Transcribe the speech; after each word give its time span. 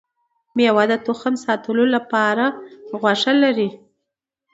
ميوه 0.55 0.83
د 0.91 0.93
تخم 1.05 1.33
ساتلو 1.45 1.85
لپاره 1.95 2.45
غوښه 2.99 3.33
لري 3.43 3.69